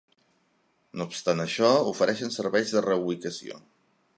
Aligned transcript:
No 1.01 1.05
obstant 1.09 1.43
això, 1.45 1.69
ofereixen 1.91 2.33
serveis 2.39 2.73
de 2.79 2.83
reubicació. 2.87 3.61